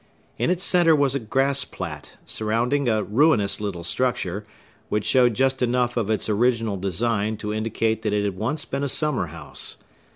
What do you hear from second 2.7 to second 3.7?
a ruinous